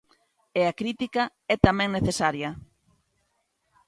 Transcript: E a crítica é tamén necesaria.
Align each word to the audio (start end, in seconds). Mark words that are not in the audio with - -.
E 0.59 0.61
a 0.71 0.77
crítica 0.79 1.23
é 1.53 1.55
tamén 1.67 1.89
necesaria. 1.97 2.49